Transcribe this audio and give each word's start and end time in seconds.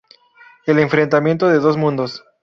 El 0.65 0.79
enfrentamiento 0.79 1.47
de 1.47 1.59
dos 1.59 1.77
mundos. 1.77 2.23